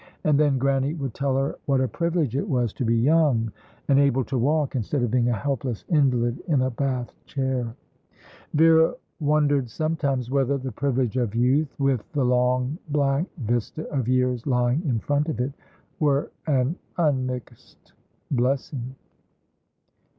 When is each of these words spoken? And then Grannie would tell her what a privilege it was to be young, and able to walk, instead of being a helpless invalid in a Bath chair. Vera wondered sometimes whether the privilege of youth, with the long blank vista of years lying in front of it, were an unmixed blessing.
And 0.23 0.39
then 0.39 0.57
Grannie 0.57 0.95
would 0.95 1.13
tell 1.13 1.37
her 1.37 1.59
what 1.67 1.79
a 1.79 1.87
privilege 1.87 2.35
it 2.35 2.49
was 2.49 2.73
to 2.73 2.83
be 2.83 2.95
young, 2.97 3.51
and 3.87 3.99
able 3.99 4.23
to 4.23 4.37
walk, 4.39 4.75
instead 4.75 5.03
of 5.03 5.11
being 5.11 5.29
a 5.29 5.37
helpless 5.37 5.85
invalid 5.89 6.41
in 6.47 6.63
a 6.63 6.71
Bath 6.71 7.13
chair. 7.27 7.75
Vera 8.55 8.95
wondered 9.19 9.69
sometimes 9.69 10.31
whether 10.31 10.57
the 10.57 10.71
privilege 10.71 11.17
of 11.17 11.35
youth, 11.35 11.75
with 11.79 12.03
the 12.13 12.25
long 12.25 12.79
blank 12.89 13.29
vista 13.37 13.87
of 13.93 14.07
years 14.07 14.47
lying 14.47 14.81
in 14.87 14.97
front 14.97 15.29
of 15.29 15.39
it, 15.39 15.53
were 15.99 16.31
an 16.47 16.75
unmixed 16.97 17.93
blessing. 18.31 18.95